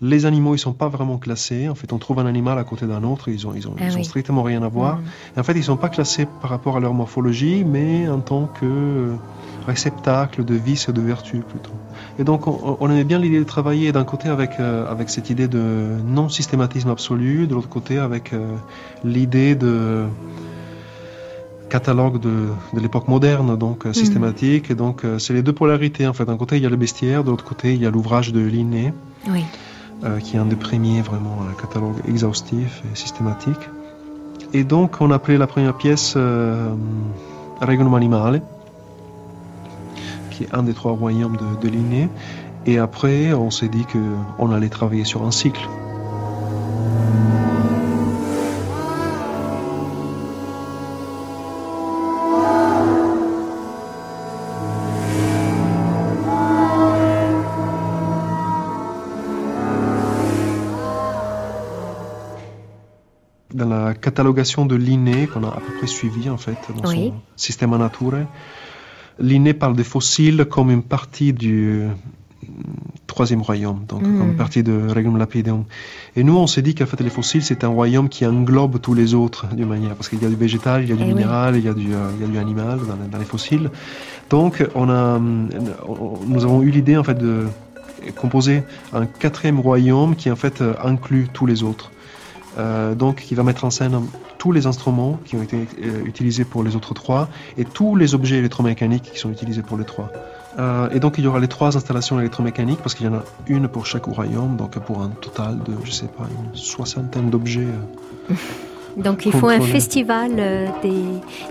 Les 0.00 0.26
animaux, 0.26 0.56
ils 0.56 0.58
sont 0.58 0.72
pas 0.72 0.88
vraiment 0.88 1.16
classés. 1.16 1.68
En 1.68 1.76
fait, 1.76 1.92
on 1.92 1.98
trouve 1.98 2.18
un 2.18 2.26
animal 2.26 2.58
à 2.58 2.64
côté 2.64 2.86
d'un 2.86 3.04
autre, 3.04 3.28
ils 3.28 3.46
ont, 3.46 3.54
ils 3.54 3.68
ont, 3.68 3.76
ah 3.78 3.84
ils 3.86 3.92
ont 3.92 3.98
oui. 3.98 4.04
strictement 4.04 4.42
rien 4.42 4.64
à 4.64 4.68
voir. 4.68 4.96
Mm. 4.96 5.02
Et 5.36 5.40
en 5.40 5.42
fait, 5.44 5.52
ils 5.52 5.62
sont 5.62 5.76
pas 5.76 5.90
classés 5.90 6.26
par 6.40 6.50
rapport 6.50 6.76
à 6.76 6.80
leur 6.80 6.92
morphologie, 6.92 7.62
mais 7.64 8.08
en 8.08 8.18
tant 8.18 8.46
que 8.46 9.14
réceptacle 9.62 10.44
de 10.44 10.54
vices 10.54 10.88
et 10.88 10.92
de 10.92 11.00
vertus 11.00 11.42
plutôt. 11.48 11.72
Et 12.18 12.24
donc, 12.24 12.46
on, 12.46 12.76
on 12.80 12.90
aimait 12.90 13.04
bien 13.04 13.18
l'idée 13.18 13.38
de 13.38 13.44
travailler 13.44 13.92
d'un 13.92 14.04
côté 14.04 14.28
avec, 14.28 14.60
euh, 14.60 14.90
avec 14.90 15.10
cette 15.10 15.30
idée 15.30 15.48
de 15.48 15.86
non-systématisme 16.04 16.90
absolu, 16.90 17.46
de 17.46 17.54
l'autre 17.54 17.68
côté 17.68 17.98
avec 17.98 18.32
euh, 18.32 18.54
l'idée 19.04 19.54
de 19.54 20.04
catalogue 21.70 22.20
de, 22.20 22.48
de 22.74 22.80
l'époque 22.80 23.08
moderne, 23.08 23.56
donc 23.56 23.86
euh, 23.86 23.92
systématique. 23.92 24.70
Et 24.70 24.74
donc, 24.74 25.04
c'est 25.18 25.32
les 25.32 25.42
deux 25.42 25.54
polarités 25.54 26.06
en 26.06 26.12
fait. 26.12 26.24
D'un 26.24 26.36
côté, 26.36 26.56
il 26.56 26.62
y 26.62 26.66
a 26.66 26.70
le 26.70 26.76
bestiaire, 26.76 27.24
de 27.24 27.30
l'autre 27.30 27.44
côté, 27.44 27.74
il 27.74 27.80
y 27.80 27.86
a 27.86 27.90
l'ouvrage 27.90 28.32
de 28.32 28.40
Linné. 28.40 28.92
Oui. 29.30 29.44
qui 30.24 30.34
est 30.36 30.40
un 30.40 30.46
des 30.46 30.56
premiers 30.56 31.00
vraiment 31.00 31.38
un 31.48 31.54
catalogue 31.60 31.94
exhaustif 32.08 32.82
et 32.92 32.96
systématique. 32.96 33.68
Et 34.52 34.64
donc 34.64 35.00
on 35.00 35.12
appelait 35.12 35.38
la 35.38 35.46
première 35.46 35.76
pièce 35.76 36.16
Regnum 37.60 37.94
Animale, 37.94 38.42
qui 40.32 40.44
est 40.44 40.54
un 40.54 40.62
des 40.62 40.74
trois 40.74 40.92
royaumes 40.92 41.36
de, 41.36 41.68
de 41.68 42.08
Et 42.66 42.78
après, 42.78 43.32
on 43.32 43.50
s'est 43.50 43.68
dit 43.68 43.84
qu'on 43.84 44.50
allait 44.50 44.68
travailler 44.68 45.04
sur 45.04 45.24
un 45.24 45.30
cycle. 45.30 45.68
catalogation 64.02 64.66
de 64.66 64.76
Linné 64.76 65.26
qu'on 65.26 65.44
a 65.44 65.48
à 65.48 65.60
peu 65.60 65.72
près 65.78 65.86
suivi 65.86 66.28
en 66.28 66.36
fait 66.36 66.58
dans 66.76 66.90
son 66.90 67.14
système 67.36 67.76
nature. 67.76 68.26
Linné 69.18 69.54
parle 69.54 69.76
des 69.76 69.84
fossiles 69.84 70.46
comme 70.48 70.70
une 70.70 70.82
partie 70.82 71.32
du 71.32 71.84
mm, 72.42 72.48
troisième 73.12 73.42
royaume, 73.42 73.84
donc 73.86 74.02
comme 74.02 74.22
une 74.22 74.32
hmm. 74.32 74.36
partie 74.36 74.62
de 74.62 74.88
Regnum 74.88 75.18
Lapidum. 75.18 75.64
Et 76.16 76.24
nous, 76.24 76.36
on 76.36 76.46
s'est 76.46 76.62
dit 76.62 76.74
qu'en 76.74 76.86
fait, 76.86 77.00
les 77.00 77.10
fossiles, 77.10 77.42
c'est 77.42 77.62
un 77.62 77.68
royaume 77.68 78.08
qui 78.08 78.24
englobe 78.24 78.80
tous 78.80 78.94
les 78.94 79.12
autres 79.12 79.46
d'une 79.54 79.68
manière, 79.68 79.94
parce 79.94 80.08
qu'il 80.08 80.22
y 80.22 80.24
a 80.24 80.28
du 80.28 80.36
végétal, 80.36 80.82
il 80.82 80.88
y 80.88 80.92
a 80.92 80.96
du 80.96 81.02
eh 81.02 81.06
minéral, 81.06 81.56
il, 81.56 81.64
y 81.64 81.68
a 81.68 81.74
du, 81.74 81.92
euh, 81.92 82.10
il 82.16 82.22
y 82.22 82.24
a 82.24 82.28
du 82.28 82.38
animal 82.38 82.80
dans, 83.10 83.18
les 83.18 83.24
fossiles. 83.24 83.70
Donc, 84.30 84.66
on 84.74 84.88
a, 84.88 85.18
nous 85.18 86.44
avons 86.44 86.62
eu 86.62 86.70
l'idée 86.70 86.96
en 86.96 87.04
fait 87.04 87.18
de 87.18 87.46
composer 88.16 88.62
un 88.92 89.06
quatrième 89.06 89.60
royaume 89.60 90.16
qui 90.16 90.30
en 90.30 90.36
fait 90.36 90.60
euh, 90.60 90.74
inclut 90.82 91.28
tous 91.32 91.46
les 91.46 91.62
autres. 91.62 91.92
Euh, 92.58 92.94
donc 92.94 93.16
qui 93.16 93.34
va 93.34 93.42
mettre 93.42 93.64
en 93.64 93.70
scène 93.70 93.98
tous 94.36 94.52
les 94.52 94.66
instruments 94.66 95.18
qui 95.24 95.36
ont 95.36 95.42
été 95.42 95.56
euh, 95.56 96.04
utilisés 96.04 96.44
pour 96.44 96.62
les 96.62 96.76
autres 96.76 96.92
trois 96.92 97.28
et 97.56 97.64
tous 97.64 97.96
les 97.96 98.14
objets 98.14 98.36
électromécaniques 98.36 99.10
qui 99.12 99.18
sont 99.18 99.30
utilisés 99.30 99.62
pour 99.62 99.78
les 99.78 99.84
trois. 99.84 100.10
Euh, 100.58 100.90
et 100.90 101.00
donc 101.00 101.16
il 101.16 101.24
y 101.24 101.26
aura 101.26 101.40
les 101.40 101.48
trois 101.48 101.78
installations 101.78 102.20
électromécaniques 102.20 102.80
parce 102.80 102.94
qu'il 102.94 103.06
y 103.06 103.08
en 103.08 103.14
a 103.14 103.24
une 103.46 103.68
pour 103.68 103.86
chaque 103.86 104.04
royaume, 104.04 104.56
donc 104.56 104.78
pour 104.80 105.00
un 105.00 105.08
total 105.08 105.60
de, 105.60 105.72
je 105.84 105.90
sais 105.90 106.08
pas, 106.08 106.24
une 106.24 106.54
soixantaine 106.54 107.30
d'objets. 107.30 107.68
donc 108.98 109.24
il 109.24 109.32
faut 109.32 109.48
un 109.48 109.60
festival 109.62 110.36
des, 110.82 111.04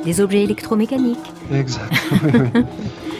des, 0.06 0.22
objets 0.22 0.44
électromécaniques. 0.44 1.18
Exact. 1.52 1.92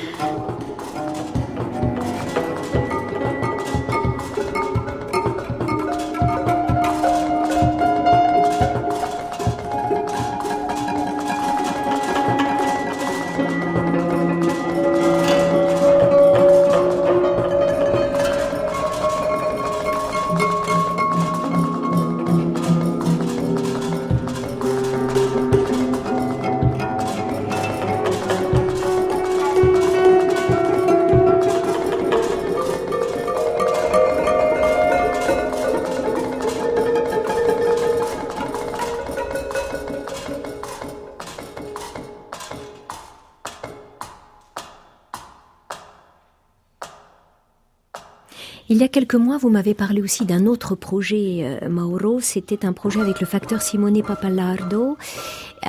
Il 48.72 48.78
y 48.78 48.84
a 48.84 48.88
quelques 48.88 49.16
mois, 49.16 49.38
vous 49.38 49.50
m'avez 49.50 49.74
parlé 49.74 50.02
aussi 50.02 50.24
d'un 50.24 50.46
autre 50.46 50.76
projet, 50.76 51.60
euh, 51.62 51.68
Mauro. 51.68 52.22
C'était 52.22 52.66
un 52.66 52.72
projet 52.72 53.02
avec 53.02 53.20
le 53.20 53.28
facteur 53.28 53.62
Simone 53.62 54.02
Papalardo 54.02 54.98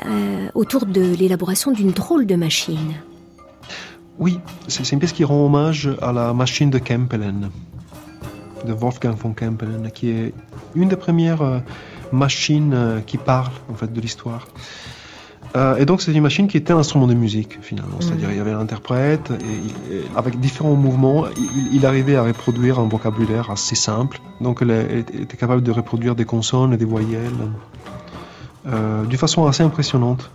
euh, 0.07 0.49
autour 0.55 0.87
de 0.87 1.01
l'élaboration 1.17 1.73
d'une 1.73 1.91
drôle 1.91 2.27
de 2.27 2.37
machine. 2.37 2.95
Oui, 4.21 4.38
c'est 4.69 4.93
une 4.93 5.01
pièce 5.01 5.11
qui 5.11 5.25
rend 5.25 5.45
hommage 5.45 5.91
à 6.01 6.12
la 6.12 6.33
machine 6.33 6.71
de 6.71 6.79
Kempelen, 6.79 7.51
de 8.69 8.73
Wolfgang 8.73 9.17
von 9.17 9.33
Kempelen, 9.33 9.91
qui 9.91 10.11
est 10.11 10.33
une 10.77 10.88
des 10.88 10.95
premières 10.95 11.43
euh, 11.43 11.59
machines 12.12 13.03
qui 13.05 13.19
parle 13.19 13.51
en 13.69 13.75
fait 13.75 13.93
de 13.93 14.01
l'histoire. 14.01 14.47
Euh, 15.55 15.77
et 15.77 15.85
donc 15.85 16.01
c'est 16.01 16.12
une 16.12 16.23
machine 16.23 16.49
qui 16.49 16.57
était 16.57 16.73
un 16.73 16.79
instrument 16.79 17.07
de 17.07 17.15
musique 17.15 17.59
finalement, 17.61 18.01
c'est-à-dire 18.01 18.31
il 18.31 18.38
y 18.38 18.41
avait 18.41 18.53
l'interprète 18.53 19.31
et, 19.31 20.03
avec 20.17 20.41
différents 20.41 20.75
mouvements, 20.75 21.27
il, 21.73 21.85
arrivait 21.85 22.17
à 22.17 22.23
reproduire 22.23 22.79
un 22.79 22.88
vocabulaire 22.88 23.51
assez 23.51 23.75
simple. 23.75 24.21
Donc 24.41 24.61
il 24.62 24.71
était 24.71 25.37
capable 25.37 25.62
de 25.62 25.71
reproduire 25.71 26.15
des 26.15 26.25
consonnes 26.25 26.73
et 26.73 26.79
des 26.79 26.87
voyelles 26.87 27.51
euh, 28.65 29.05
d'une 29.07 29.19
façon 29.19 29.45
assez 29.47 29.65
impressionnante. 29.65 30.31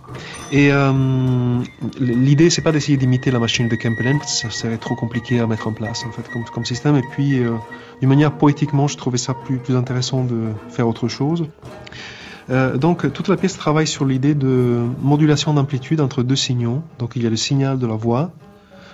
Et 0.52 0.70
euh, 0.70 1.62
l'idée 1.98 2.50
c'est 2.50 2.60
pas 2.60 2.72
d'essayer 2.72 2.98
d'imiter 2.98 3.30
la 3.30 3.38
machine 3.38 3.68
de 3.68 3.74
Kempelen, 3.74 4.18
parce 4.18 4.42
que 4.42 4.50
ça 4.50 4.50
serait 4.50 4.76
trop 4.76 4.94
compliqué 4.94 5.40
à 5.40 5.46
mettre 5.46 5.66
en 5.66 5.72
place 5.72 6.04
en 6.06 6.12
fait 6.12 6.28
comme, 6.30 6.44
comme 6.44 6.66
système. 6.66 6.96
Et 6.96 7.02
puis 7.10 7.38
euh, 7.38 7.54
d'une 8.00 8.08
manière 8.10 8.32
poétiquement, 8.32 8.86
je 8.86 8.98
trouvais 8.98 9.16
ça 9.16 9.32
plus, 9.32 9.56
plus 9.56 9.76
intéressant 9.76 10.24
de 10.24 10.48
faire 10.68 10.86
autre 10.86 11.08
chose. 11.08 11.46
Euh, 12.50 12.76
donc 12.78 13.12
toute 13.12 13.28
la 13.28 13.36
pièce 13.36 13.56
travaille 13.56 13.86
sur 13.86 14.04
l'idée 14.04 14.34
de 14.34 14.82
modulation 15.02 15.52
d'amplitude 15.54 16.00
entre 16.00 16.22
deux 16.22 16.36
signaux. 16.36 16.82
Donc 16.98 17.12
il 17.16 17.22
y 17.22 17.26
a 17.26 17.30
le 17.30 17.36
signal 17.36 17.78
de 17.78 17.86
la 17.86 17.94
voix 17.94 18.30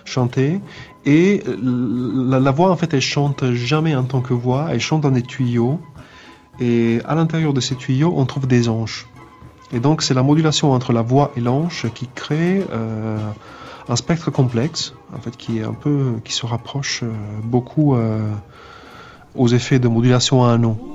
chantée 0.04 0.60
et 1.06 1.42
la, 1.62 2.50
voix 2.50 2.70
en 2.70 2.76
fait 2.76 2.92
elle 2.92 3.00
chante 3.00 3.52
jamais 3.52 3.94
en 3.94 4.04
tant 4.04 4.20
que 4.20 4.34
voix, 4.34 4.68
elle 4.70 4.80
chante 4.80 5.00
dans 5.00 5.10
des 5.10 5.22
tuyaux 5.22 5.80
et 6.60 7.00
à 7.06 7.14
l'intérieur 7.14 7.54
de 7.54 7.60
ces 7.60 7.74
tuyaux 7.74 8.12
on 8.16 8.26
trouve 8.26 8.46
des 8.46 8.68
anges. 8.68 9.06
Et 9.72 9.80
donc 9.80 10.02
c'est 10.02 10.14
la 10.14 10.22
modulation 10.22 10.72
entre 10.72 10.92
la 10.92 11.00
voix 11.00 11.32
et 11.36 11.40
l'ange 11.40 11.86
qui 11.94 12.08
crée 12.14 12.66
euh, 12.70 13.18
un 13.88 13.96
spectre 13.96 14.30
complexe 14.30 14.94
en 15.16 15.20
fait 15.20 15.36
qui 15.36 15.58
est 15.58 15.64
un 15.64 15.74
peu 15.74 16.14
qui 16.22 16.32
se 16.32 16.44
rapproche 16.44 17.02
euh, 17.02 17.10
beaucoup 17.42 17.96
aux 19.36 19.48
effets 19.48 19.78
de 19.78 19.88
modulation 19.88 20.44
à 20.44 20.48
un 20.48 20.58
nom. 20.58 20.93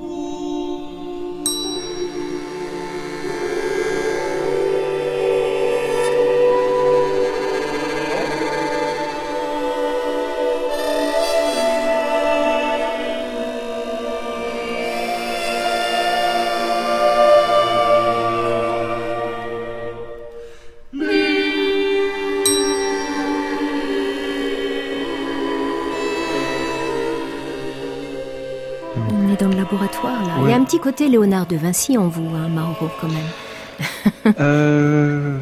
Petit 30.66 30.80
côté 30.80 31.08
Léonard 31.08 31.48
de 31.48 31.56
Vinci 31.56 31.98
en 31.98 32.08
vous, 32.08 32.36
hein, 32.36 32.50
Mauro, 32.50 32.90
quand 33.00 33.08
même. 33.08 34.34
euh, 34.40 35.38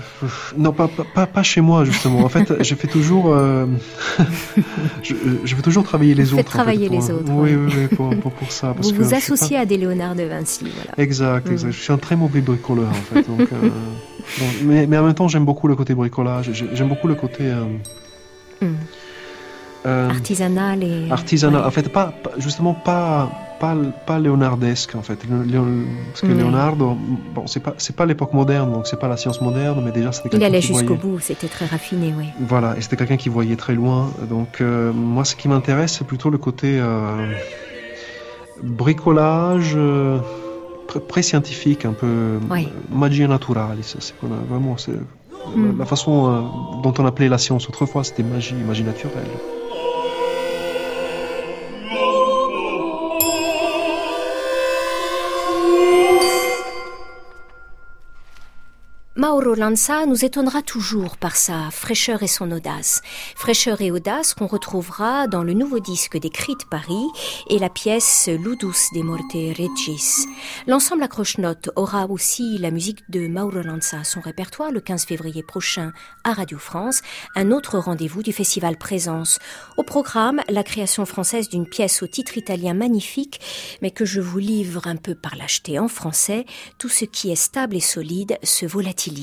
non, 0.58 0.72
pas, 0.72 0.88
pas, 0.88 1.26
pas, 1.26 1.44
chez 1.44 1.62
moi 1.62 1.86
justement. 1.86 2.20
En 2.20 2.30
fait, 2.30 2.64
je 2.64 2.76
fais 2.76 2.88
toujours, 2.88 3.34
euh, 3.34 3.66
je, 5.04 5.16
je, 5.44 5.56
fais 5.56 5.62
toujours 5.62 5.84
travailler 5.84 6.14
les 6.14 6.34
autres. 6.34 6.44
travailler 6.44 6.88
les 6.88 7.10
autres. 7.10 7.32
Oui, 7.32 7.56
oui, 7.56 7.74
oui, 7.76 7.96
pour, 7.96 8.10
pour, 8.18 8.32
pour 8.32 8.52
ça. 8.52 8.74
Parce 8.76 8.92
vous 8.92 9.04
vous 9.04 9.14
associez 9.16 9.58
à 9.58 9.66
des 9.66 9.78
Léonard 9.78 10.16
de 10.16 10.24
Vinci, 10.24 10.66
voilà. 10.76 10.92
Exact, 10.98 11.50
exact. 11.50 11.70
Mm. 11.70 11.72
Je 11.72 11.82
suis 11.82 11.94
un 11.94 11.98
très 11.98 12.16
mauvais 12.16 12.42
bricoleur 12.42 12.90
en 12.90 13.16
fait. 13.16 13.24
Donc, 13.24 13.42
euh, 13.52 13.70
mais, 14.64 14.86
mais, 14.86 14.98
en 14.98 15.04
même 15.04 15.16
temps, 15.16 15.28
j'aime 15.28 15.46
beaucoup 15.46 15.68
le 15.68 15.76
côté 15.76 15.96
bricolage. 15.96 16.52
J'aime 16.74 16.90
beaucoup 16.90 17.08
le 17.08 17.16
côté. 17.16 17.44
Euh, 17.46 17.64
mm. 18.62 18.76
Euh, 19.88 20.10
artisanal 20.10 20.84
et. 20.84 21.10
Artisanal. 21.10 21.64
En 21.66 21.72
fait, 21.72 21.90
pas, 21.90 22.14
justement 22.38 22.74
pas 22.74 23.47
pas, 23.60 23.76
pas 24.06 24.20
léonardesque 24.20 24.96
en 24.96 25.02
fait. 25.02 25.18
parce 25.18 26.22
que 26.22 26.28
Leonardo, 26.28 26.98
bon, 27.34 27.48
c'est 27.48 27.62
pas 27.62 27.74
c'est 27.78 27.96
pas 27.96 28.06
l'époque 28.06 28.34
moderne, 28.34 28.72
donc 28.72 28.88
c'est 28.88 29.00
pas 29.00 29.08
la 29.08 29.18
science 29.18 29.42
moderne, 29.42 29.82
mais 29.84 29.92
déjà 29.92 30.12
c'était. 30.12 30.38
Il 30.38 30.44
allait 30.44 30.62
jusqu'au 30.62 30.96
bout, 30.96 31.20
c'était 31.20 31.48
très 31.48 31.66
raffiné, 31.66 32.14
oui. 32.18 32.26
Voilà, 32.40 32.78
et 32.78 32.82
c'était 32.82 32.96
quelqu'un 32.96 33.18
qui 33.18 33.30
voyait 33.30 33.56
très 33.56 33.76
loin. 33.76 34.12
Donc 34.30 34.62
euh, 34.62 34.92
moi, 34.94 35.26
ce 35.26 35.36
qui 35.36 35.48
m'intéresse, 35.48 35.98
c'est 35.98 36.08
plutôt 36.08 36.30
le 36.30 36.38
côté 36.38 36.80
euh, 36.80 37.34
bricolage. 38.64 39.78
pré-scientifique, 41.08 41.86
un 41.86 41.94
peu 41.94 42.40
magia 42.92 43.28
naturalis, 43.28 43.96
c'est 44.00 44.14
vraiment 44.50 44.76
hmm. 45.56 45.80
la, 45.80 45.86
façon 45.86 46.82
dont 46.84 46.94
on 46.98 47.06
appelait 47.06 47.30
la 47.30 47.38
science 47.38 47.68
autrefois, 47.68 48.04
c'était 48.04 48.24
magie, 48.24 48.56
magie 48.56 48.84
naturelle. 48.84 49.28
Mauro 59.28 59.56
Lanza 59.56 60.06
nous 60.06 60.24
étonnera 60.24 60.62
toujours 60.62 61.18
par 61.18 61.36
sa 61.36 61.70
fraîcheur 61.70 62.24
et 62.24 62.28
son 62.28 62.50
audace. 62.50 63.02
Fraîcheur 63.36 63.82
et 63.82 63.92
audace 63.92 64.34
qu'on 64.34 64.48
retrouvera 64.48 65.28
dans 65.28 65.44
le 65.44 65.52
nouveau 65.52 65.80
disque 65.80 66.18
des 66.18 66.30
Cris 66.30 66.56
de 66.56 66.64
Paris 66.64 67.08
et 67.50 67.60
la 67.60 67.68
pièce 67.68 68.30
Ludus 68.30 68.94
de 68.96 69.02
Morte 69.02 69.34
Regis. 69.34 70.28
L'ensemble 70.66 71.04
à 71.04 71.10
croche-notes 71.10 71.72
aura 71.76 72.06
aussi 72.06 72.58
la 72.58 72.72
musique 72.72 73.04
de 73.10 73.28
Mauro 73.28 73.62
Lanza 73.62 74.00
à 74.00 74.04
son 74.06 74.22
répertoire 74.22 74.72
le 74.72 74.80
15 74.80 75.04
février 75.04 75.44
prochain 75.44 75.92
à 76.24 76.32
Radio 76.32 76.58
France, 76.58 77.02
un 77.36 77.52
autre 77.52 77.80
rendez-vous 77.80 78.24
du 78.24 78.32
festival 78.32 78.78
Présence. 78.78 79.40
Au 79.76 79.84
programme, 79.84 80.40
la 80.48 80.64
création 80.64 81.06
française 81.06 81.50
d'une 81.50 81.68
pièce 81.68 82.02
au 82.02 82.08
titre 82.08 82.38
italien 82.38 82.74
magnifique, 82.74 83.42
mais 83.82 83.92
que 83.92 84.06
je 84.06 84.22
vous 84.22 84.40
livre 84.40 84.88
un 84.88 84.96
peu 84.96 85.16
par 85.16 85.36
l'acheter 85.36 85.80
en 85.80 85.90
français, 85.90 86.46
tout 86.78 86.90
ce 86.90 87.04
qui 87.04 87.30
est 87.30 87.36
stable 87.36 87.76
et 87.76 87.82
solide 87.82 88.38
se 88.42 88.66
volatilise 88.66 89.17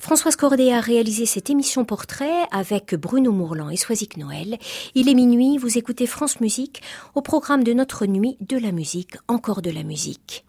Françoise 0.00 0.36
Cordet 0.36 0.72
a 0.72 0.80
réalisé 0.80 1.26
cette 1.26 1.50
émission 1.50 1.84
portrait 1.84 2.44
avec 2.50 2.94
Bruno 2.94 3.32
Mourlan 3.32 3.70
et 3.70 3.76
Soisic 3.76 4.16
Noël. 4.16 4.58
Il 4.94 5.08
est 5.08 5.14
minuit, 5.14 5.58
vous 5.58 5.76
écoutez 5.76 6.06
France 6.06 6.40
Musique 6.40 6.82
au 7.14 7.22
programme 7.22 7.64
de 7.64 7.72
notre 7.72 8.06
nuit 8.06 8.36
de 8.40 8.56
la 8.56 8.72
musique, 8.72 9.16
encore 9.28 9.62
de 9.62 9.70
la 9.70 9.82
musique. 9.82 10.46